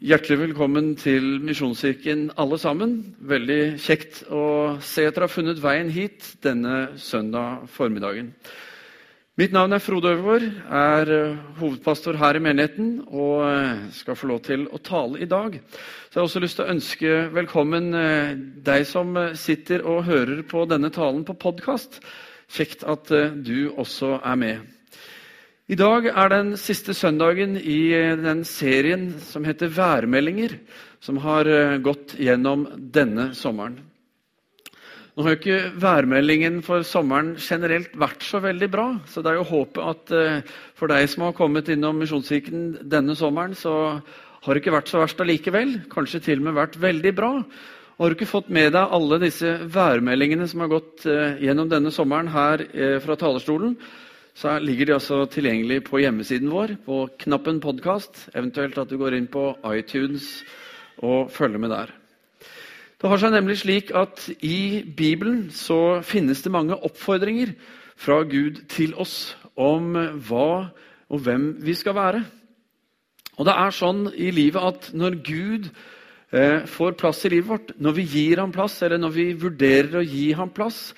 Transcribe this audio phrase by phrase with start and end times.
[0.00, 2.94] Hjertelig velkommen til Misjonskirken, alle sammen.
[3.20, 8.30] Veldig kjekt å se at dere har funnet veien hit denne søndag formiddagen.
[9.36, 14.32] Mitt navn er Frode Øvergaard, er eh, hovedpastor her i menigheten og eh, skal få
[14.32, 15.60] lov til å tale i dag.
[15.60, 18.34] Så jeg har også lyst til å ønske velkommen eh,
[18.72, 22.00] deg som sitter og hører på denne talen på podkast.
[22.48, 23.12] Kjekt at
[23.44, 24.79] du også er med.
[25.70, 30.56] I dag er den siste søndagen i eh, den serien som heter Værmeldinger,
[30.98, 33.76] som har eh, gått gjennom denne sommeren.
[35.14, 39.38] Nå har jo ikke værmeldingen for sommeren generelt vært så veldig bra, så det er
[39.38, 40.42] jo håpet at eh,
[40.74, 45.04] for deg som har kommet innom Misjonskirken denne sommeren, så har det ikke vært så
[45.04, 45.76] verst allikevel.
[45.94, 47.32] Kanskje til og med vært veldig bra.
[47.94, 51.92] Og har du ikke fått med deg alle disse værmeldingene som har gått gjennom denne
[51.94, 52.64] sommeren her
[53.04, 53.76] fra talerstolen,
[54.34, 59.16] så ligger de altså tilgjengelig på hjemmesiden vår, på knappen 'podkast', eventuelt at du går
[59.16, 60.44] inn på iTunes
[60.98, 61.90] og følger med der.
[63.00, 67.54] Det har seg nemlig slik at i Bibelen så finnes det mange oppfordringer
[67.96, 69.94] fra Gud til oss om
[70.28, 70.68] hva
[71.08, 72.20] og hvem vi skal være.
[73.40, 75.70] Og det er sånn i livet at når Gud
[76.36, 80.02] eh, får plass i livet vårt, når vi gir ham plass, eller når vi vurderer
[80.02, 80.90] å gi ham plass,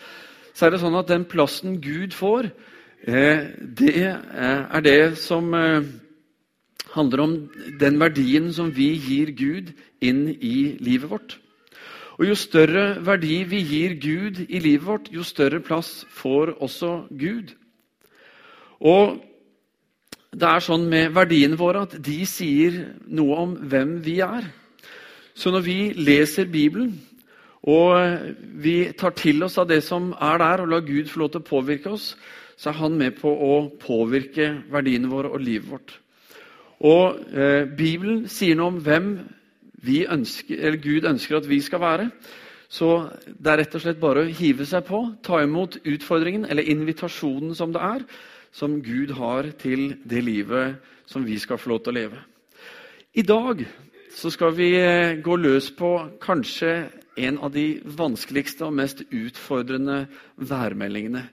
[0.52, 2.50] så er det sånn at den plassen Gud får,
[3.02, 5.82] det eh, er det som eh,
[6.94, 7.32] handler om
[7.80, 11.38] den verdien som vi gir Gud inn i livet vårt.
[12.18, 17.06] Og Jo større verdi vi gir Gud i livet vårt, jo større plass får også
[17.10, 17.54] Gud.
[18.80, 19.18] Og
[20.32, 24.46] det er sånn med verdiene våre at de sier noe om hvem vi er.
[25.34, 27.00] Så når vi leser Bibelen,
[27.62, 28.30] og
[28.62, 31.42] vi tar til oss av det som er der, og lar Gud få lov til
[31.42, 32.14] å påvirke oss,
[32.56, 35.94] så er han med på å påvirke verdiene våre og livet vårt.
[36.82, 39.12] Og eh, Bibelen sier noe om hvem
[39.82, 42.08] ønsker, Gud ønsker at vi skal være.
[42.72, 42.88] Så
[43.26, 47.54] det er rett og slett bare å hive seg på, ta imot utfordringen, eller invitasjonen
[47.54, 48.04] som det er,
[48.52, 52.22] som Gud har til det livet som vi skal få lov til å leve.
[53.12, 53.60] I dag
[54.12, 56.88] så skal vi eh, gå løs på kanskje
[57.20, 60.06] en av de vanskeligste og mest utfordrende
[60.40, 61.26] værmeldingene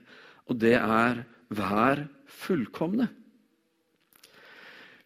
[0.50, 3.08] og det er 'vær fullkomne'.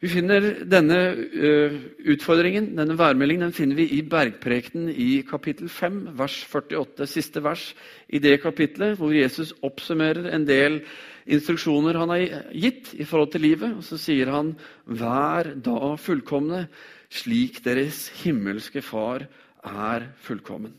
[0.05, 1.77] Vi finner Denne uh,
[2.12, 7.75] utfordringen, denne værmeldingen, den finner vi i Bergprekenen i kapittel 5, vers 48, siste vers
[8.09, 10.83] i det kapitlet, hvor Jesus oppsummerer en del
[11.25, 13.78] instruksjoner han har gitt i forhold til livet.
[13.78, 16.66] Og så sier han, 'Vær da fullkomne,
[17.09, 19.25] slik deres himmelske Far
[19.65, 20.77] er fullkommen'.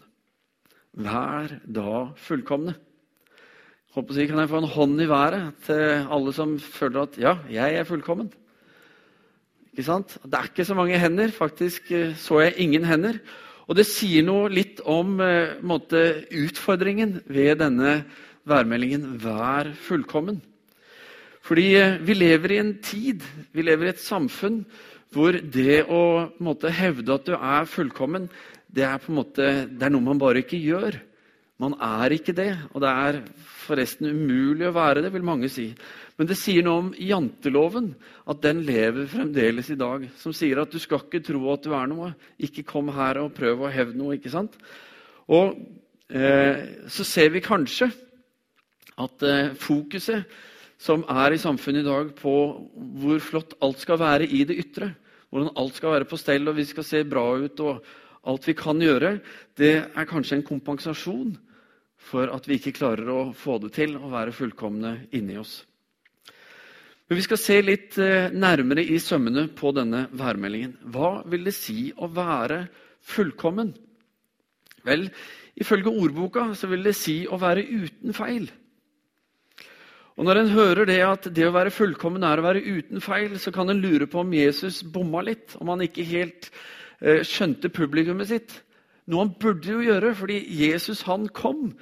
[0.94, 2.76] Vær da fullkomne.
[3.96, 7.38] Håper jeg, kan jeg få en hånd i været til alle som føler at ja,
[7.48, 8.28] jeg er fullkommen?
[9.72, 10.18] Ikke sant?
[10.20, 11.32] Det er ikke så mange hender.
[11.32, 13.22] Faktisk eh, så jeg ingen hender.
[13.72, 18.02] Og det sier noe litt om eh, måte, utfordringen ved denne
[18.44, 20.44] værmeldingen 'Vær fullkommen'.
[21.40, 23.24] Fordi eh, vi lever i en tid,
[23.56, 24.66] vi lever i et samfunn
[25.16, 28.28] hvor det å måte, hevde at du er fullkommen,
[28.68, 31.00] det er, måte, det er noe man bare ikke gjør.
[31.62, 33.22] Man er ikke det, og det er
[33.64, 35.70] forresten umulig å være det, vil mange si.
[36.20, 37.94] Men det sier noe om janteloven,
[38.28, 40.04] at den lever fremdeles i dag.
[40.20, 42.12] Som sier at du skal ikke tro at du er noe.
[42.44, 44.18] Ikke kom her og prøv å hevde noe.
[44.18, 44.58] ikke sant?
[45.32, 45.56] Og
[46.12, 47.88] eh, så ser vi kanskje
[49.00, 50.28] at eh, fokuset
[50.80, 52.36] som er i samfunnet i dag på
[53.00, 54.92] hvor flott alt skal være i det ytre,
[55.32, 57.80] hvordan alt skal være på stell og vi skal se bra ut og
[58.28, 59.18] alt vi kan gjøre,
[59.58, 61.36] det er kanskje en kompensasjon
[62.06, 65.64] for at vi ikke klarer å få det til å være fullkomne inni oss.
[67.06, 70.78] Men Vi skal se litt eh, nærmere i sømmene på denne værmeldingen.
[70.90, 72.64] Hva vil det si å være
[73.06, 73.74] fullkommen?
[74.86, 75.08] Vel,
[75.58, 78.50] ifølge ordboka så vil det si å være uten feil.
[80.16, 83.36] Og Når en hører det at det å være fullkommen er å være uten feil,
[83.38, 86.48] så kan en lure på om Jesus bomma litt, om han ikke helt
[87.02, 88.62] eh, skjønte publikummet sitt.
[89.12, 91.74] Noe han burde jo gjøre, fordi Jesus han kom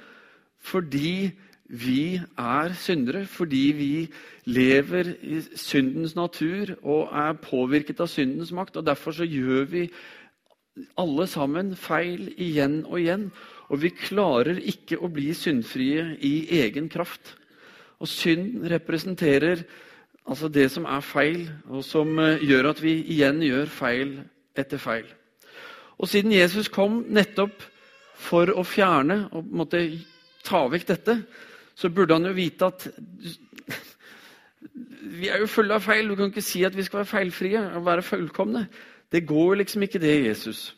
[0.64, 1.30] fordi
[1.68, 3.92] vi er syndere, fordi vi
[4.44, 8.76] lever i syndens natur og er påvirket av syndens makt.
[8.76, 9.88] og Derfor så gjør vi
[10.98, 13.30] alle sammen feil igjen og igjen.
[13.72, 17.36] Og vi klarer ikke å bli syndfrie i egen kraft.
[18.00, 19.64] Og synd representerer
[20.28, 24.16] altså det som er feil, og som eh, gjør at vi igjen gjør feil
[24.56, 25.06] etter feil.
[26.00, 27.62] Og siden Jesus kom nettopp
[28.18, 29.82] for å fjerne og måtte
[30.44, 31.18] ta vekk dette,
[31.74, 32.86] så burde han jo vite at
[35.14, 36.08] vi er jo fulle av feil.
[36.08, 38.66] Du kan ikke si at vi skal være feilfrie og være fullkomne.
[39.12, 40.72] Det går liksom ikke, det, Jesus.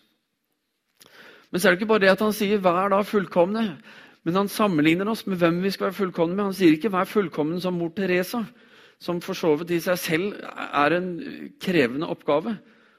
[1.50, 3.78] Men så er det ikke bare det at han sier 'vær da fullkomne',
[4.24, 6.44] men han sammenligner oss med hvem vi skal være fullkomne med.
[6.44, 8.44] Han sier ikke 'vær fullkommen som mor Teresa',
[8.98, 10.34] som for så vidt i seg selv
[10.72, 12.58] er en krevende oppgave.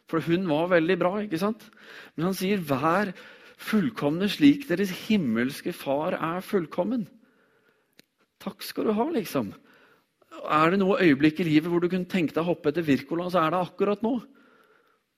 [0.10, 1.18] For hun var veldig bra.
[1.19, 1.69] ikke sant?
[2.16, 3.14] Men han sier 'vær
[3.57, 7.07] fullkomne slik deres himmelske far er fullkommen'.
[8.39, 9.54] Takk skal du ha, liksom.
[10.45, 13.30] Er det noe øyeblikk i livet hvor du kunne tenke deg å hoppe etter Wirkola,
[13.33, 14.19] så er det akkurat nå.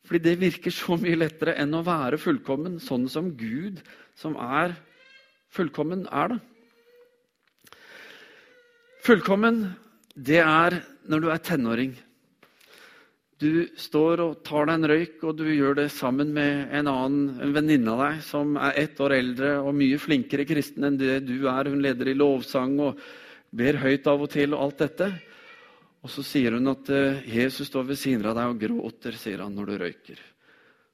[0.07, 3.81] Fordi det virker så mye lettere enn å være fullkommen, sånn som Gud,
[4.15, 4.77] som er
[5.51, 6.39] fullkommen, er det.
[9.03, 9.75] Fullkommen,
[10.15, 11.93] det er når du er tenåring.
[13.39, 17.53] Du står og tar deg en røyk, og du gjør det sammen med en annen,
[17.55, 21.47] venninne av deg som er ett år eldre og mye flinkere kristen enn det du
[21.47, 21.69] er.
[21.71, 22.99] Hun leder i lovsang og
[23.55, 25.09] ber høyt av og til og alt dette.
[26.03, 29.45] Og så sier hun at eh, Jesus står ved siden av deg og gråter, sier
[29.45, 30.21] han, når du røyker.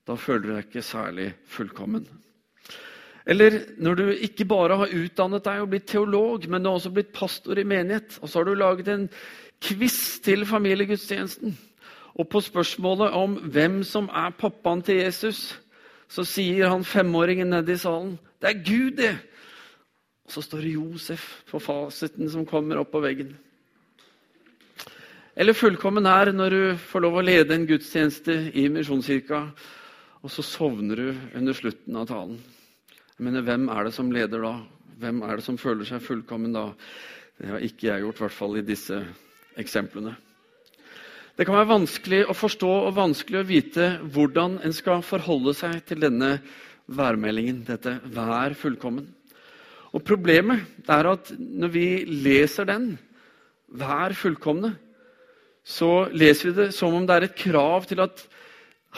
[0.06, 2.06] Da føler du deg ikke særlig fullkommen.
[3.26, 6.94] Eller når du ikke bare har utdannet deg og blitt teolog, men du har også
[6.94, 9.08] blitt pastor i menighet, og så har du laget en
[9.66, 11.58] quiz til familiegudstjenesten.
[12.16, 15.58] Og på spørsmålet om hvem som er pappaen til Jesus,
[16.08, 19.16] så sier han femåringen nede i salen det er Gud, det!
[20.26, 23.32] Og så står det Josef på fasiten som kommer opp på veggen.
[25.36, 29.42] Eller fullkommen er når du får lov å lede en gudstjeneste i Misjonskirka,
[30.22, 32.38] og så sovner du under slutten av talen.
[33.18, 34.54] Jeg mener, Hvem er det som leder da?
[35.02, 36.70] Hvem er det som føler seg fullkommen da?
[37.38, 39.02] Det har ikke jeg gjort, i hvert fall i disse
[39.60, 40.16] eksemplene.
[41.36, 45.82] Det kan være vanskelig å forstå og vanskelig å vite hvordan en skal forholde seg
[45.84, 46.38] til denne
[46.88, 49.10] værmeldingen, dette 'vær fullkommen'.
[49.92, 52.98] Og Problemet er at når vi leser den,
[53.68, 54.78] 'vær fullkomne',
[55.66, 58.28] så leser vi det som om det er et krav til at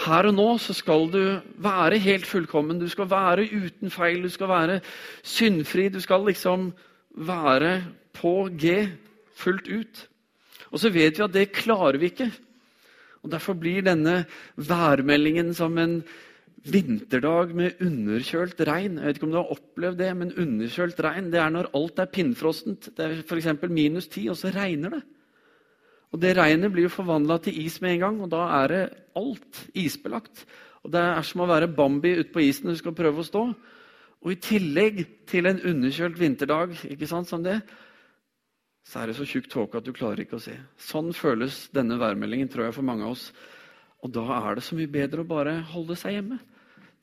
[0.06, 2.80] her og nå så skal du være helt fullkommen.
[2.80, 4.82] Du skal være uten feil, du skal være
[5.24, 5.90] syndfri.
[5.90, 6.74] Du skal liksom
[7.16, 7.84] være
[8.14, 8.92] på G
[9.34, 10.08] fullt ut.
[10.72, 12.30] Og så vet vi at det klarer vi ikke.
[13.24, 14.22] Og Derfor blir denne
[14.56, 16.02] værmeldingen som en
[16.68, 18.98] vinterdag med underkjølt regn.
[19.00, 22.02] Jeg vet ikke om du har opplevd det, men underkjølt regn det er når alt
[22.04, 22.90] er pinnfrossent.
[22.98, 23.50] Det er f.eks.
[23.70, 25.04] minus ti, og så regner det.
[26.16, 28.84] Og Det regnet blir jo forvandla til is med en gang, og da er det
[29.16, 30.46] alt isbelagt.
[30.84, 33.28] Og Det er som å være Bambi ute på isen når du skal prøve å
[33.28, 33.44] stå.
[34.24, 37.60] Og i tillegg til en underkjølt vinterdag ikke sant, som det,
[38.88, 40.56] så er det så tjukk tåke at du klarer ikke å se.
[40.80, 43.26] Sånn føles denne værmeldingen tror jeg, for mange av oss.
[44.06, 46.38] Og da er det så mye bedre å bare holde seg hjemme.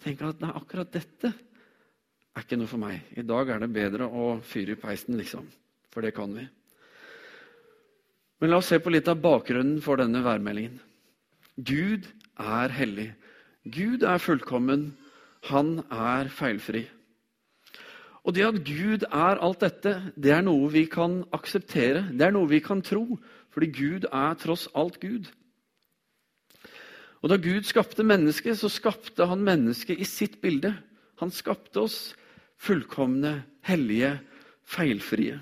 [0.01, 1.35] Tenke at nei, akkurat dette
[2.35, 3.05] er ikke noe for meg.
[3.13, 5.45] I dag er det bedre å fyre i peisen, liksom.
[5.93, 6.47] For det kan vi.
[8.41, 10.81] Men la oss se på litt av bakgrunnen for denne værmeldingen.
[11.55, 12.09] Gud
[12.41, 13.11] er hellig.
[13.69, 14.95] Gud er fullkommen.
[15.53, 16.87] Han er feilfri.
[18.25, 22.07] Og det at Gud er alt dette, det er noe vi kan akseptere.
[22.09, 23.19] Det er noe vi kan tro,
[23.53, 25.29] fordi Gud er tross alt Gud.
[27.25, 30.75] Og Da Gud skapte mennesket, så skapte han mennesket i sitt bilde.
[31.21, 32.15] Han skapte oss
[32.61, 34.19] fullkomne, hellige,
[34.65, 35.39] feilfrie.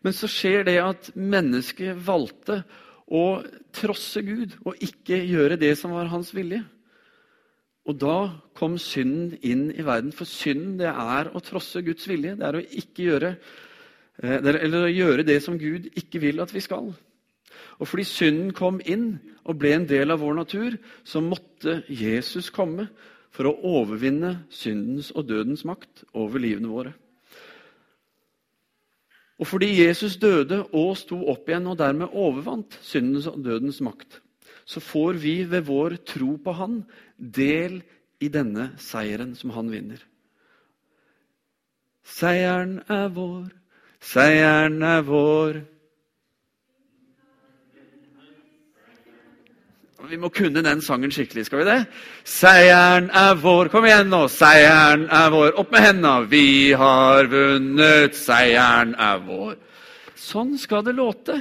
[0.00, 2.62] Men så skjer det at mennesket valgte
[3.10, 3.42] å
[3.76, 6.62] trosse Gud og ikke gjøre det som var hans vilje.
[7.88, 8.16] Og da
[8.56, 10.12] kom synden inn i verden.
[10.12, 12.36] For synden det er å trosse Guds vilje.
[12.38, 16.62] Det er å ikke gjøre eh, eller gjøre det som Gud ikke vil at vi
[16.64, 16.92] skal.
[17.80, 19.14] Og fordi synden kom inn
[19.48, 22.90] og ble en del av vår natur, så måtte Jesus komme
[23.32, 26.92] for å overvinne syndens og dødens makt over livene våre.
[29.40, 34.20] Og fordi Jesus døde og sto opp igjen og dermed overvant syndens og dødens makt,
[34.64, 36.82] så får vi ved vår tro på Han
[37.16, 37.80] del
[38.20, 40.00] i denne seieren som han vinner.
[42.04, 43.50] Seieren er vår,
[44.00, 45.60] seieren er vår.
[50.10, 51.80] Vi må kunne den sangen skikkelig, skal vi det?
[52.24, 53.68] Seieren er vår.
[53.70, 54.24] Kom igjen nå.
[54.32, 55.52] Seieren er vår.
[55.60, 56.24] Opp med hendene.
[56.32, 58.16] Vi har vunnet.
[58.16, 59.58] Seieren er vår.
[60.16, 61.36] Sånn skal det låte.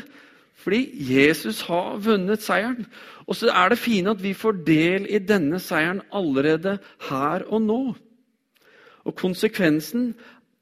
[0.60, 0.82] Fordi
[1.14, 2.84] Jesus har vunnet seieren.
[3.28, 6.78] Og så er det fine at vi får del i denne seieren allerede
[7.10, 7.82] her og nå.
[9.08, 10.12] Og konsekvensen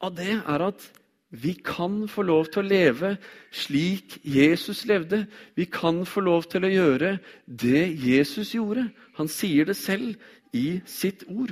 [0.04, 0.86] av det er at
[1.30, 3.16] vi kan få lov til å leve
[3.52, 5.26] slik Jesus levde.
[5.58, 8.88] Vi kan få lov til å gjøre det Jesus gjorde.
[9.20, 10.16] Han sier det selv
[10.56, 11.52] i sitt ord.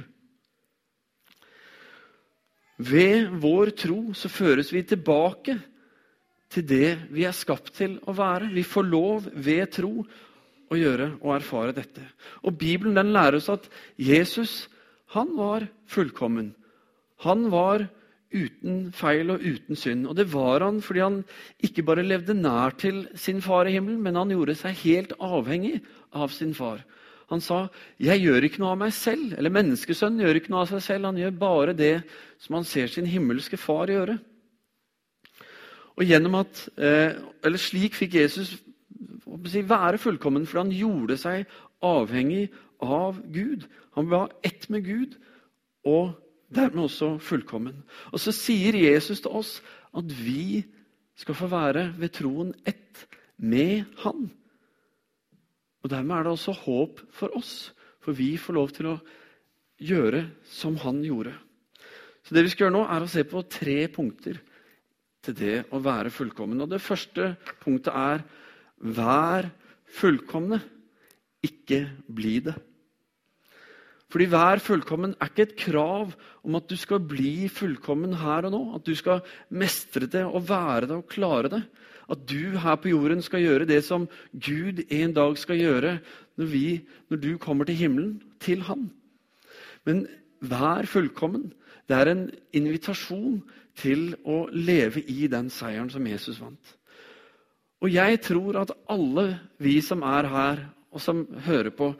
[2.77, 5.57] Ved vår tro så føres vi tilbake
[6.55, 8.51] til det vi er skapt til å være.
[8.55, 9.93] Vi får lov ved tro
[10.71, 12.03] å gjøre og erfare dette.
[12.43, 13.67] Og Bibelen den lærer oss at
[14.00, 14.65] Jesus
[15.15, 16.53] han var fullkommen.
[17.24, 17.85] Han var
[18.35, 20.07] uten feil og uten synd.
[20.09, 21.21] Og det var han fordi han
[21.63, 25.79] ikke bare levde nær til sin far i himmelen, men han gjorde seg helt avhengig
[26.15, 26.83] av sin far.
[27.31, 30.69] Han sa, 'Jeg gjør ikke noe av meg selv.' Eller menneskesønnen gjør ikke noe av
[30.69, 31.05] seg selv.
[31.05, 32.03] Han gjør bare det
[32.38, 34.19] som han ser sin himmelske far gjøre.
[35.95, 38.57] Og gjennom at, eh, eller Slik fikk Jesus
[39.25, 41.45] være fullkommen, for han gjorde seg
[41.81, 42.49] avhengig
[42.81, 43.67] av Gud.
[43.95, 45.15] Han var ett med Gud
[45.85, 46.15] og
[46.49, 47.83] dermed også fullkommen.
[48.11, 49.61] Og så sier Jesus til oss
[49.95, 50.63] at vi
[51.15, 54.31] skal få være ved troen ett med Han.
[55.83, 58.99] Og Dermed er det også håp for oss, for vi får lov til å
[59.77, 61.33] gjøre som han gjorde.
[62.25, 64.39] Så Det vi skal gjøre nå, er å se på tre punkter
[65.25, 66.62] til det å være fullkommen.
[66.63, 68.24] Og Det første punktet er
[68.79, 69.50] vær
[69.96, 70.62] fullkomne,
[71.46, 72.55] ikke bli det.
[74.10, 76.13] Fordi vær fullkommen er ikke et krav
[76.46, 78.62] om at du skal bli fullkommen her og nå.
[78.77, 81.63] At du skal mestre det og være det og klare det.
[82.08, 85.98] At du her på jorden skal gjøre det som Gud en dag skal gjøre
[86.38, 86.67] når, vi,
[87.10, 88.88] når du kommer til himmelen, til Han.
[89.86, 90.05] Men
[90.39, 91.50] vær fullkommen.
[91.85, 92.25] Det er en
[92.55, 93.39] invitasjon
[93.77, 96.75] til å leve i den seieren som Jesus vant.
[97.83, 99.27] Og jeg tror at alle
[99.61, 100.63] vi som er her,
[100.95, 101.91] og som hører på,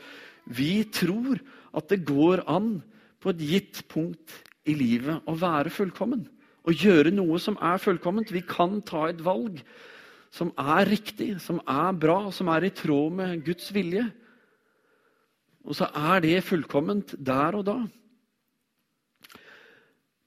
[0.46, 1.42] vi tror
[1.76, 2.80] at det går an
[3.22, 6.24] på et gitt punkt i livet å være fullkommen.
[6.66, 8.32] Å gjøre noe som er fullkomment.
[8.34, 9.60] Vi kan ta et valg
[10.34, 14.08] som er riktig, som er bra, som er i tråd med Guds vilje.
[15.66, 17.78] Og så er det fullkomment der og da.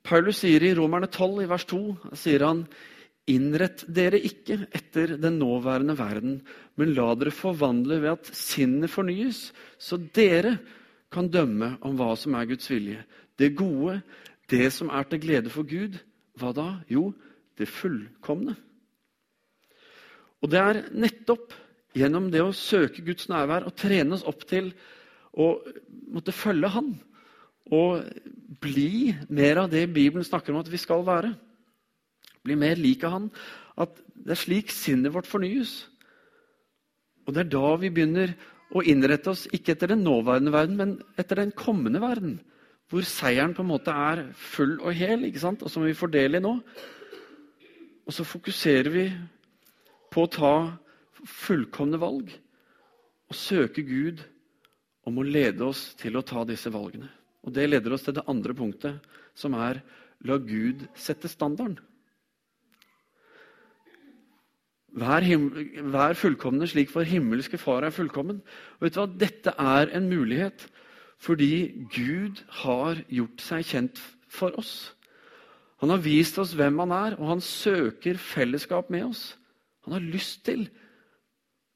[0.09, 1.83] Paulus sier i Romerne 12, i vers 2,
[2.17, 2.65] sier han
[3.29, 6.39] Innrett dere ikke etter den nåværende verden,
[6.81, 10.55] men la dere forvandle ved at sinnet fornyes, så dere
[11.13, 13.03] kan dømme om hva som er Guds vilje.
[13.37, 13.99] Det gode,
[14.49, 15.99] det som er til glede for Gud.
[16.41, 16.69] Hva da?
[16.89, 17.11] Jo,
[17.61, 18.57] det fullkomne.
[20.41, 21.53] Og det er nettopp
[21.99, 24.71] gjennom det å søke Guds nærvær og trene oss opp til
[25.37, 25.51] å
[26.15, 26.95] måtte følge Han
[27.75, 28.05] og
[28.63, 31.35] bli mer av det Bibelen snakker om at vi skal være
[32.49, 33.31] bli mer lik av Han.
[33.79, 35.87] At det er slik sinnet vårt fornyes.
[37.27, 38.35] Og det er da vi begynner
[38.73, 42.39] å innrette oss ikke etter den nåværende verden, men etter den kommende verden.
[42.89, 45.63] Hvor seieren på en måte er full og hel, ikke sant?
[45.63, 46.55] og som vi får del i nå.
[48.09, 49.07] Og så fokuserer vi
[50.09, 50.55] på å ta
[51.29, 52.31] fullkomne valg
[53.29, 54.23] og søke Gud
[55.05, 57.11] om å lede oss til å ta disse valgene.
[57.47, 58.99] Og Det leder oss til det andre punktet,
[59.35, 59.83] som er
[60.27, 61.79] la Gud sette standarden.
[64.99, 65.23] Vær,
[65.93, 68.41] vær, fullkomne slik for himmelske Far er fullkommen.
[68.79, 69.09] Og vet du hva?
[69.21, 70.67] Dette er en mulighet
[71.19, 74.93] fordi Gud har gjort seg kjent for oss.
[75.83, 79.23] Han har vist oss hvem han er, og han søker fellesskap med oss.
[79.87, 80.69] Han har lyst til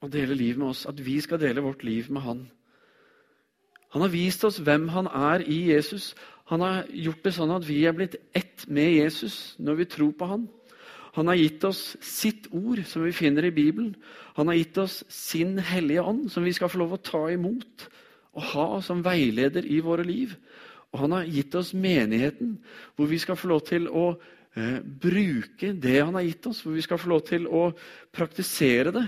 [0.02, 2.45] å dele liv med oss, at vi skal dele vårt liv med han.
[3.92, 6.12] Han har vist oss hvem han er i Jesus.
[6.49, 10.12] Han har gjort det sånn at vi er blitt ett med Jesus når vi tror
[10.16, 10.46] på han.
[11.12, 13.92] Han har gitt oss sitt ord, som vi finner i Bibelen.
[14.38, 17.88] Han har gitt oss sin hellige ånd, som vi skal få lov å ta imot
[18.32, 20.32] og ha som veileder i våre liv.
[20.92, 22.56] Og han har gitt oss menigheten,
[22.96, 24.06] hvor vi skal få lov til å
[24.56, 26.62] eh, bruke det han har gitt oss.
[26.64, 27.66] Hvor vi skal få lov til å
[28.12, 29.04] praktisere det.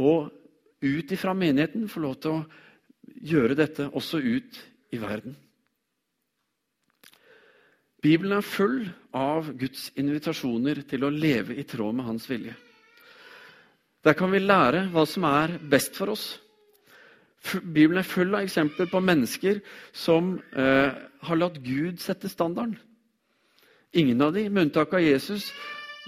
[0.00, 0.32] Og
[0.80, 2.44] ut ifra menigheten få lov til å
[3.14, 4.60] gjøre dette også ut
[4.94, 5.36] i verden.
[8.02, 8.84] Bibelen er full
[9.16, 12.54] av Guds invitasjoner til å leve i tråd med hans vilje.
[14.06, 16.26] Der kan vi lære hva som er best for oss.
[17.62, 19.58] Bibelen er full av eksempler på mennesker
[19.94, 20.92] som eh,
[21.26, 22.76] har latt Gud sette standarden.
[23.96, 25.48] Ingen av dem, med unntak av Jesus,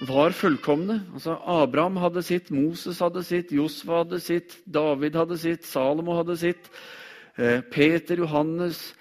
[0.06, 1.00] var fullkomne.
[1.14, 6.36] Altså, Abraham hadde sitt, Moses hadde sitt, Josfa hadde sitt, David hadde sitt, Salomo hadde
[6.38, 6.70] sitt.
[7.36, 8.94] Eh, Peter, Johannes,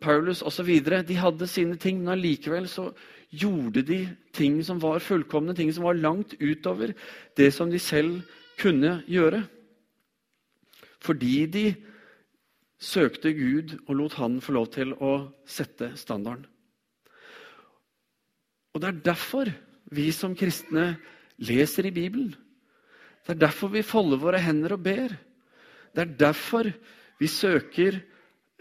[0.00, 0.68] Paulus osv.
[1.08, 2.90] De hadde sine ting, men allikevel så
[3.30, 4.00] gjorde de
[4.36, 6.94] ting som var fullkomne, ting som var langt utover
[7.36, 8.22] det som de selv
[8.60, 9.42] kunne gjøre.
[11.00, 11.66] Fordi de
[12.80, 16.46] søkte Gud og lot Han få lov til å sette standarden.
[18.74, 19.48] Og Det er derfor
[19.90, 20.96] vi som kristne
[21.38, 22.34] leser i Bibelen.
[23.26, 25.16] Det er derfor vi folder våre hender og ber.
[25.94, 26.70] Det er derfor
[27.20, 28.00] vi søker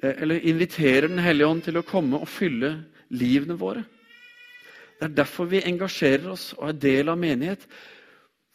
[0.03, 3.86] Eh, eller inviterer Den hellige ånd til å komme og fylle livene våre.
[5.00, 7.67] Det er derfor vi engasjerer oss og er del av menighet.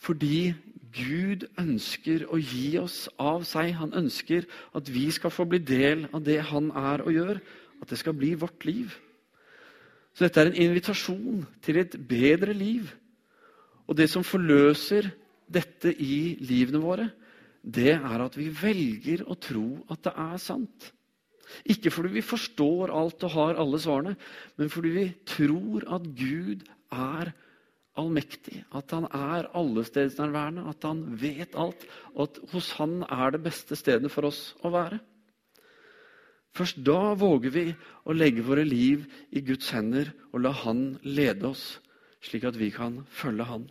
[0.00, 0.54] fordi
[0.92, 3.74] Gud ønsker å gi oss av seg.
[3.74, 7.40] Han ønsker at vi skal få bli del av det han er og gjør.
[7.82, 8.96] At det skal bli vårt liv.
[10.14, 12.90] Så dette er en invitasjon til et bedre liv.
[13.87, 15.11] Og det som forløser
[15.50, 17.09] dette i livene våre,
[17.61, 20.90] det er at vi velger å tro at det er sant.
[21.67, 24.14] Ikke fordi vi forstår alt og har alle svarene,
[24.57, 26.62] men fordi vi tror at Gud
[26.95, 27.33] er
[27.99, 31.83] allmektig, at han er allestedsnærværende, at han vet alt,
[32.14, 35.00] og at hos han er det beste stedet for oss å være.
[36.57, 37.66] Først da våger vi
[38.04, 41.78] å legge våre liv i Guds hender og la Han lede oss,
[42.25, 43.69] slik at vi kan følge Han.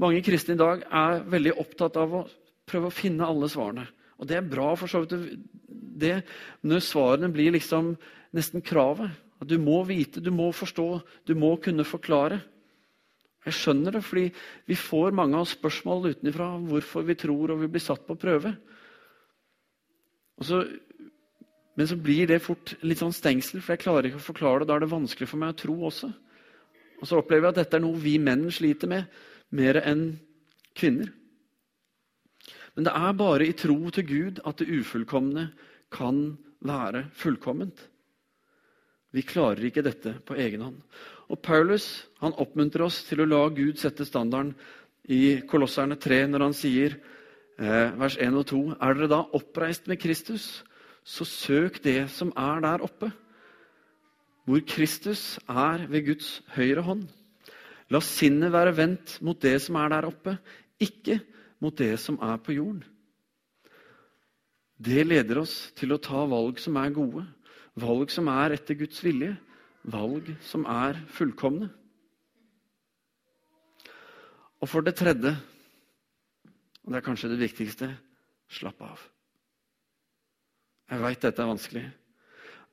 [0.00, 2.26] Mange kristne i dag er veldig opptatt av å
[2.68, 3.84] prøve å finne alle svarene.
[4.18, 6.22] Og det er bra, for så vidt, det,
[6.66, 7.92] når svarene blir liksom
[8.34, 9.12] nesten kravet.
[9.38, 10.86] At du må vite, du må forstå,
[11.28, 12.40] du må kunne forklare.
[13.46, 14.26] Jeg skjønner det, fordi
[14.66, 18.56] vi får mange av spørsmål utenfra hvorfor vi tror og vi blir satt på prøve.
[20.38, 20.62] Og Så,
[21.78, 24.66] men så blir det fort litt sånn stengsel, for jeg klarer ikke å forklare det.
[24.66, 26.08] Da er det vanskelig for meg å tro også.
[26.98, 29.06] Og så opplever jeg at dette er noe vi menn sliter med,
[29.54, 30.08] mer enn
[30.74, 31.12] kvinner.
[32.74, 35.48] Men det er bare i tro til Gud at det ufullkomne
[35.94, 36.18] kan
[36.66, 37.78] være fullkomment.
[39.14, 40.82] Vi klarer ikke dette på egen hånd.
[41.30, 41.86] Og Paulus
[42.18, 44.56] han oppmuntrer oss til å la Gud sette standarden
[45.14, 49.86] i Kolosserne 3 når han sier eh, vers 1 og 2.: Er dere da oppreist
[49.86, 50.64] med Kristus,
[51.08, 53.08] så søk det som er der oppe,
[54.44, 57.06] hvor Kristus er ved Guds høyre hånd.
[57.88, 60.36] La sinnet være vendt mot det som er der oppe,
[60.80, 61.18] ikke
[61.64, 62.84] mot det som er på jorden.
[64.78, 67.24] Det leder oss til å ta valg som er gode,
[67.74, 69.32] valg som er etter Guds vilje,
[69.88, 71.72] valg som er fullkomne.
[74.60, 75.32] Og for det tredje,
[76.84, 77.94] og det er kanskje det viktigste
[78.52, 79.00] slapp av.
[80.88, 81.84] Jeg veit dette er vanskelig.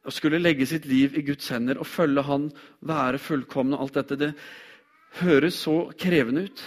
[0.06, 2.50] Å skulle legge sitt liv i Guds hender og følge Han,
[2.86, 4.32] være fullkomne og alt dette, det
[5.20, 6.64] høres så krevende ut.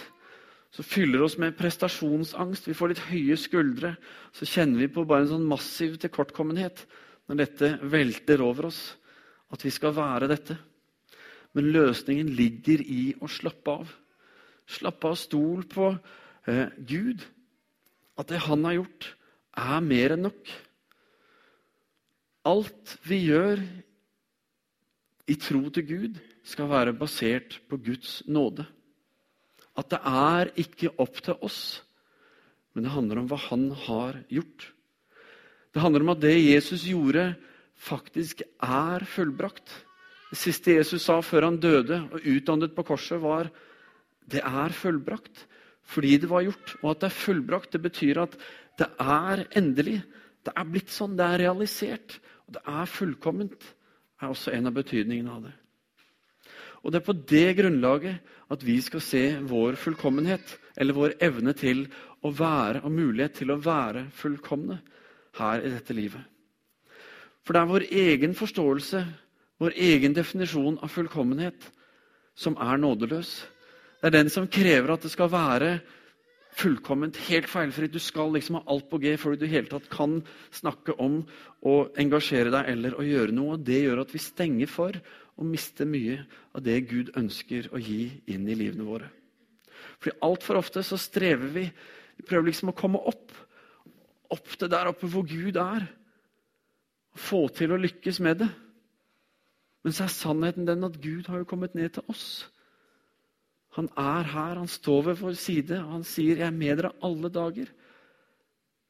[0.75, 2.67] Så fyller oss med prestasjonsangst.
[2.69, 3.95] Vi får litt høye skuldre.
[4.35, 6.83] Så kjenner vi på bare en sånn massiv tilkortkommenhet
[7.29, 8.83] når dette velter over oss
[9.49, 10.57] at vi skal være dette.
[11.57, 13.93] Men løsningen ligger i å slappe av.
[14.69, 15.89] Slappe av, stol på
[16.45, 17.25] eh, Gud.
[18.19, 19.13] At det han har gjort,
[19.57, 20.51] er mer enn nok.
[22.49, 23.61] Alt vi gjør
[25.29, 26.17] i tro til Gud,
[26.49, 28.65] skal være basert på Guds nåde.
[29.77, 31.83] At det er ikke opp til oss,
[32.73, 34.65] men det handler om hva han har gjort.
[35.69, 37.35] Det handler om at det Jesus gjorde,
[37.77, 39.69] faktisk er fullbrakt.
[40.29, 43.51] Det siste Jesus sa før han døde og utdannet på korset, var
[44.29, 45.45] det er fullbrakt.
[45.89, 46.75] Fordi det var gjort.
[46.83, 48.35] Og at det er fullbrakt, det betyr at
[48.77, 50.01] det er endelig.
[50.45, 51.15] Det er blitt sånn.
[51.17, 52.19] Det er realisert.
[52.49, 53.65] Og det er fullkomment.
[54.19, 55.51] Er også en av betydningene av det.
[56.81, 61.53] Og det er på det grunnlaget at vi skal se vår fullkommenhet, eller vår evne
[61.53, 61.83] til
[62.25, 64.79] å være og mulighet til å være fullkomne
[65.37, 66.23] her i dette livet.
[67.45, 69.03] For det er vår egen forståelse,
[69.61, 71.69] vår egen definisjon av fullkommenhet,
[72.33, 73.31] som er nådeløs.
[73.99, 75.77] Det er den som krever at det skal være
[76.55, 77.93] fullkomment, helt feilfritt.
[77.93, 80.19] Du skal liksom ha alt på G før du i hele tatt kan
[80.55, 81.21] snakke om
[81.65, 83.57] å engasjere deg eller å gjøre noe.
[83.57, 84.97] og Det gjør at vi stenger for
[85.39, 86.23] å miste mye
[86.55, 89.11] av det Gud ønsker å gi inn i livene våre.
[89.99, 91.67] Fordi Altfor ofte så strever vi.
[92.19, 93.31] Vi prøver liksom å komme opp.
[94.29, 95.87] Opp til der oppe hvor Gud er
[97.19, 98.49] få til å lykkes med det.
[99.83, 102.49] Men så er sannheten den at Gud har jo kommet ned til oss.
[103.77, 106.95] Han er her, han står ved vår side, og han sier, 'Jeg er med dere
[107.03, 107.69] alle dager'.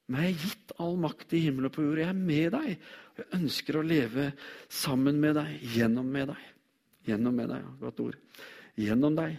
[0.07, 1.99] Men jeg er gitt all makt i himmel og på jord.
[2.01, 2.79] Jeg er med deg.
[3.17, 4.31] Jeg ønsker å leve
[4.69, 6.47] sammen med deg, gjennom med deg.
[7.05, 8.15] Gjennom med deg, ja, godt ord.
[8.79, 9.37] Gjennom deg.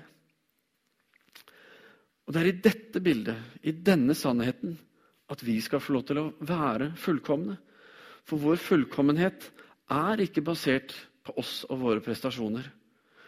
[2.26, 4.78] Og Det er i dette bildet, i denne sannheten,
[5.30, 7.56] at vi skal få lov til å være fullkomne.
[8.22, 9.48] For vår fullkommenhet
[9.90, 10.94] er ikke basert
[11.26, 12.68] på oss og våre prestasjoner.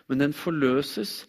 [0.07, 1.25] Men den forløses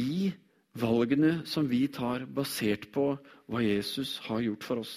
[0.00, 0.32] i
[0.74, 3.14] valgene som vi tar, basert på
[3.46, 4.94] hva Jesus har gjort for oss.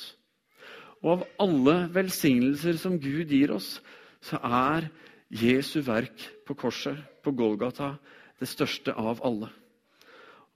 [1.04, 3.78] Og av alle velsignelser som Gud gir oss,
[4.24, 4.90] så er
[5.30, 7.98] Jesu verk på korset, på Golgata,
[8.40, 9.50] det største av alle.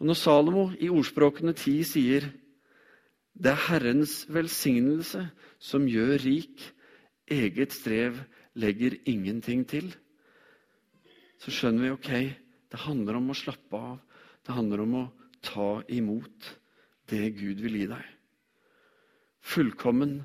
[0.02, 2.26] Og Når Salomo i ordspråkene ti sier
[3.32, 5.24] det er Herrens velsignelse
[5.62, 6.64] som gjør rik,
[7.32, 8.18] eget strev
[8.60, 9.88] legger ingenting til,
[11.40, 12.12] så skjønner vi ok,
[12.72, 14.02] det handler om å slappe av.
[14.46, 15.06] Det handler om å
[15.46, 16.52] ta imot
[17.12, 18.06] det Gud vil gi deg.
[19.42, 20.20] Fullkommen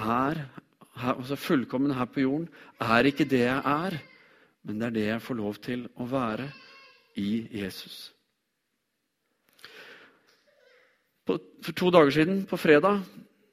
[0.00, 0.44] er
[0.92, 2.48] her, altså fullkommen her på jorden
[2.82, 3.98] er ikke det jeg er,
[4.62, 6.48] men det er det jeg får lov til å være
[7.20, 7.30] i
[7.62, 8.10] Jesus.
[11.26, 13.02] For to dager siden, på fredag,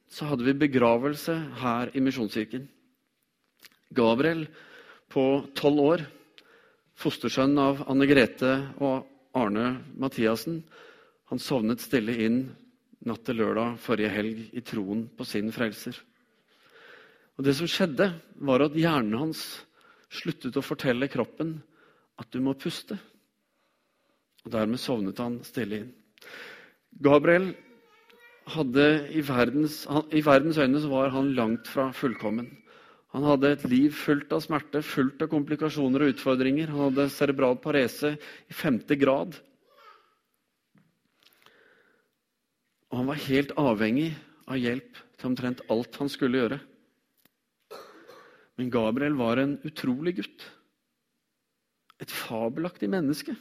[0.09, 2.65] så hadde vi begravelse her i Misjonskirken.
[3.93, 4.47] Gabriel
[5.09, 5.25] på
[5.57, 6.03] tolv år,
[6.99, 8.51] fostersønn av Anne Grete
[8.81, 9.05] og
[9.37, 10.63] Arne Mathiassen,
[11.29, 12.39] han sovnet stille inn
[13.05, 15.95] natt til lørdag forrige helg i troen på sin frelser.
[17.37, 19.43] Og Det som skjedde, var at hjernen hans
[20.11, 21.59] sluttet å fortelle kroppen
[22.19, 22.97] at du må puste.
[24.43, 25.91] Og Dermed sovnet han stille inn.
[26.99, 27.53] Gabriel
[28.49, 32.49] hadde i verdens, I verdens øyne var han langt fra fullkommen.
[33.15, 36.69] Han hadde et liv fullt av smerte, fullt av komplikasjoner og utfordringer.
[36.69, 39.37] Han hadde cerebral parese i femte grad.
[42.89, 44.11] Og han var helt avhengig
[44.49, 46.59] av hjelp til omtrent alt han skulle gjøre.
[48.59, 50.45] Men Gabriel var en utrolig gutt.
[51.99, 53.33] Et fabelaktig menneske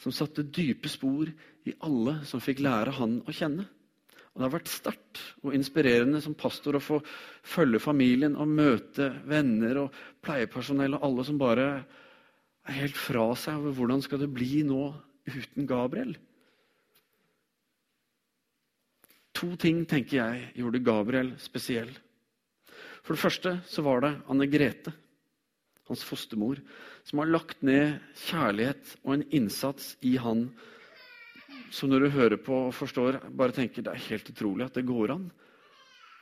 [0.00, 1.30] som satte dype spor
[1.68, 3.66] i alle som fikk lære han å kjenne.
[4.32, 6.98] Og Det har vært sterkt og inspirerende som pastor å få
[7.44, 11.66] følge familien og møte venner og pleiepersonell og alle som bare
[12.62, 14.86] er helt fra seg over hvordan skal det bli nå
[15.28, 16.14] uten Gabriel.
[19.36, 21.90] To ting tenker jeg gjorde Gabriel spesiell.
[23.02, 24.92] For det første så var det Anne Grete,
[25.90, 26.60] hans fostermor,
[27.04, 30.46] som har lagt ned kjærlighet og en innsats i han
[31.72, 34.84] som når du hører på og forstår, bare tenker det er helt utrolig at det
[34.88, 35.28] går an.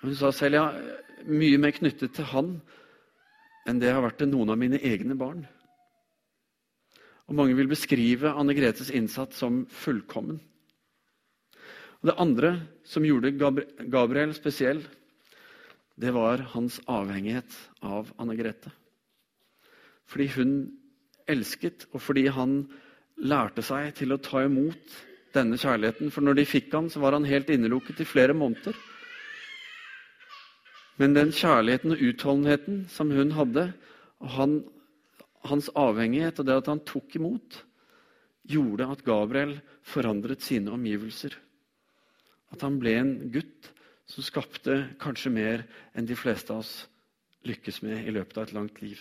[0.00, 0.66] Hun sa selv ja,
[1.26, 2.54] mye mer knyttet til han
[3.68, 5.42] enn det har vært til noen av mine egne barn.
[7.28, 10.40] Og Mange vil beskrive Anne Gretes innsats som fullkommen.
[12.00, 12.54] Og Det andre
[12.86, 14.80] som gjorde Gabriel spesiell,
[16.00, 18.72] det var hans avhengighet av Anne Grete.
[20.08, 20.54] Fordi hun
[21.30, 22.64] elsket, og fordi han
[23.20, 24.96] lærte seg til å ta imot
[25.34, 26.10] denne kjærligheten.
[26.14, 28.76] For når de fikk han, så var han helt innelukket i flere måneder.
[31.00, 33.70] Men den kjærligheten og utholdenheten som hun hadde,
[34.20, 34.56] og han,
[35.48, 37.62] hans avhengighet og det at han tok imot,
[38.50, 39.54] gjorde at Gabriel
[39.86, 41.36] forandret sine omgivelser.
[42.52, 43.70] At han ble en gutt
[44.10, 45.64] som skapte kanskje mer
[45.94, 46.74] enn de fleste av oss
[47.46, 49.00] lykkes med i løpet av et langt liv.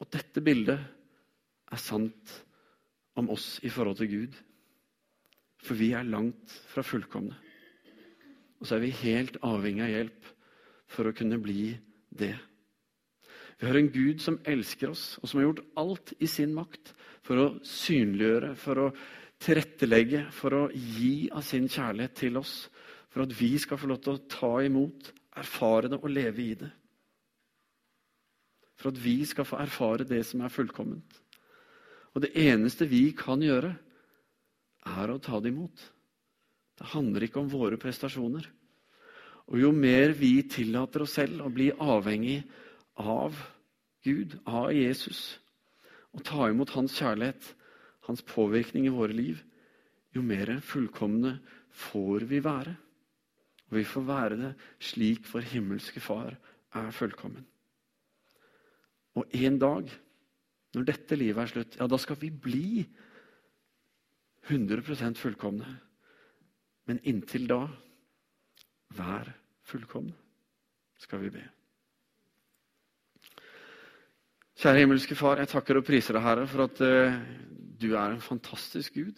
[0.00, 0.80] Og dette bildet
[1.72, 2.38] er sant
[3.20, 4.38] om oss i forhold til Gud.
[5.64, 7.36] For vi er langt fra fullkomne.
[8.60, 10.28] Og så er vi helt avhengig av hjelp
[10.94, 11.74] for å kunne bli
[12.14, 12.34] det.
[13.60, 16.94] Vi har en Gud som elsker oss, og som har gjort alt i sin makt
[17.24, 18.88] for å synliggjøre, for å
[19.44, 22.54] tilrettelegge for å gi av sin kjærlighet til oss,
[23.12, 26.54] for at vi skal få lov til å ta imot, erfare det og leve i
[26.58, 26.70] det.
[28.78, 31.20] For at vi skal få erfare det som er fullkomment.
[32.14, 33.74] Og det eneste vi kan gjøre,
[34.84, 35.80] er å ta det imot.
[36.78, 38.46] Det handler ikke om våre prestasjoner.
[39.50, 42.40] Og jo mer vi tillater oss selv å bli avhengig
[43.00, 43.36] av
[44.04, 45.38] Gud, av Jesus,
[46.14, 47.42] og ta imot hans kjærlighet,
[48.06, 49.40] hans påvirkning i våre liv,
[50.14, 51.38] jo mer fullkomne
[51.74, 52.76] får vi være.
[53.70, 54.52] Og vi får være det
[54.84, 56.36] slik vår himmelske Far
[56.76, 57.46] er fullkommen.
[59.14, 59.90] Og en dag,
[60.74, 62.68] når dette livet er slutt, ja, da skal vi bli
[64.50, 65.68] 100% fullkomne.
[66.88, 67.62] Men inntil da,
[68.96, 69.30] vær
[69.64, 70.12] fullkomne,
[71.00, 71.44] skal vi be.
[74.60, 77.16] Kjære himmelske Far, jeg takker og priser deg, Herre, for at uh,
[77.80, 79.16] du er en fantastisk Gud.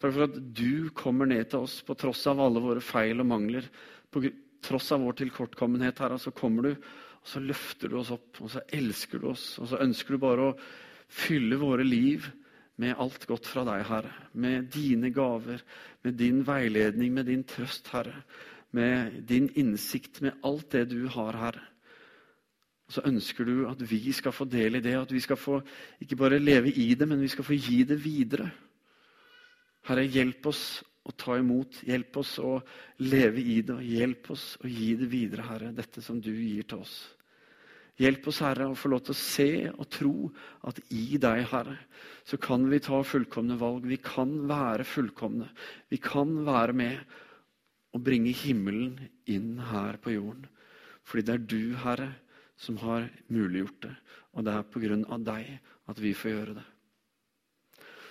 [0.00, 3.28] Takk for at du kommer ned til oss på tross av alle våre feil og
[3.32, 3.66] mangler.
[4.12, 4.22] På
[4.64, 6.86] tross av vår tilkortkommenhet, Herre, så kommer du,
[7.20, 8.40] og så løfter du oss opp.
[8.40, 10.58] Og så elsker du oss, og så ønsker du bare å
[11.10, 12.28] fylle våre liv
[12.80, 14.12] med alt godt fra deg, Herre.
[14.40, 15.60] Med dine gaver,
[16.04, 18.22] med din veiledning, med din trøst, Herre.
[18.76, 21.66] Med din innsikt, med alt det du har, Herre.
[22.88, 25.60] Og så ønsker du at vi skal få del i det, at vi skal få
[26.02, 28.48] ikke bare leve i det, men vi skal få gi det videre.
[29.86, 30.64] Herre, hjelp oss
[31.10, 32.58] å ta imot, hjelp oss å
[33.02, 36.66] leve i det, og hjelp oss å gi det videre, Herre, dette som du gir
[36.70, 36.98] til oss.
[38.00, 40.14] Hjelp oss, Herre, å få lov til å se og tro
[40.68, 41.76] at i deg, Herre,
[42.24, 43.84] så kan vi ta fullkomne valg.
[43.90, 45.50] Vi kan være fullkomne.
[45.92, 47.18] Vi kan være med
[47.92, 48.94] og bringe himmelen
[49.28, 50.46] inn her på jorden.
[51.04, 52.10] Fordi det er du, Herre,
[52.60, 53.94] som har muliggjort det.
[54.32, 55.56] Og det er på grunn av deg
[55.90, 56.68] at vi får gjøre det.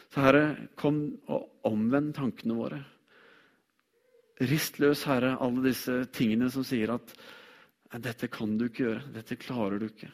[0.09, 2.79] Så Herre, kom og omvend tankene våre.
[4.49, 7.13] Rist løs, Herre, alle disse tingene som sier at
[8.01, 10.09] dette kan du ikke gjøre, dette klarer du ikke.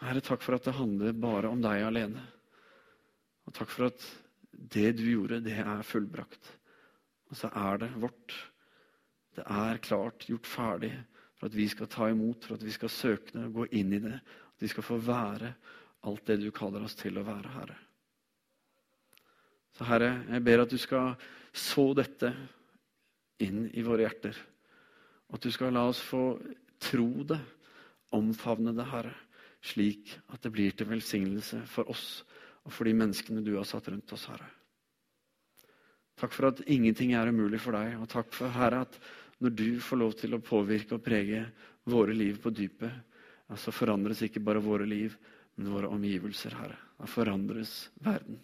[0.00, 2.22] Herre, takk for at det handler bare om deg alene.
[3.48, 4.06] Og takk for at
[4.50, 6.54] det du gjorde, det er fullbrakt.
[7.30, 8.36] Og så er det vårt.
[9.36, 10.94] Det er klart, gjort ferdig
[11.36, 14.02] for at vi skal ta imot, for at vi skal søke det, gå inn i
[14.02, 14.16] det.
[14.20, 15.54] At vi skal få være
[16.08, 17.78] alt det du kaller oss til å være, Herre.
[19.76, 21.14] Så Herre, jeg ber at du skal
[21.52, 22.32] så dette
[23.40, 24.36] inn i våre hjerter.
[25.30, 26.34] At du skal la oss få
[26.82, 27.38] tro det,
[28.16, 29.14] omfavne det, Herre,
[29.62, 32.22] slik at det blir til velsignelse for oss
[32.66, 34.48] og for de menneskene du har satt rundt oss, Herre.
[36.20, 38.98] Takk for at ingenting er umulig for deg, og takk for, Herre, at
[39.40, 41.46] når du får lov til å påvirke og prege
[41.88, 42.92] våre liv på dypet,
[43.48, 45.16] så så forandres ikke bare våre liv,
[45.56, 46.76] men våre omgivelser, Herre.
[47.00, 48.38] Da forandres verden.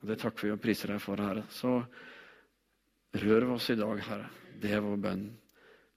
[0.00, 1.44] Og Det takker vi og priser deg for, Herre.
[1.52, 1.74] Så
[3.20, 4.30] rør vi oss i dag, Herre.
[4.60, 5.26] Det er vår bønn.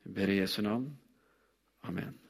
[0.03, 0.89] Vi ber i Jesu navn.
[1.87, 2.22] Amen.